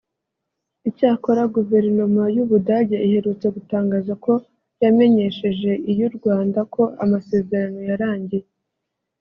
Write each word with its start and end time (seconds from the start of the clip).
Icyakora 0.89 1.41
guverinoma 1.55 2.23
y’u 2.35 2.45
Budage 2.51 2.97
iherutse 3.07 3.45
gutangaza 3.55 4.13
ko 4.25 4.33
yamenyesheje 4.83 5.71
iy’u 5.91 6.09
Rwanda 6.15 6.59
ko 6.73 6.83
amasezerano 7.03 7.79
yarangiye 7.89 8.45